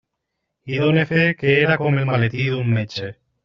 I 0.73 0.79
done 0.83 0.97
fe 1.11 1.21
que 1.41 1.53
era 1.67 1.77
com 1.85 2.03
el 2.05 2.11
maletí 2.13 2.51
d'un 2.51 2.77
metge. 2.81 3.15